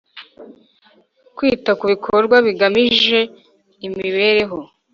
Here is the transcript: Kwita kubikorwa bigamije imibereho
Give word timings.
Kwita 1.37 1.71
kubikorwa 1.79 2.35
bigamije 2.45 3.19
imibereho 3.87 4.57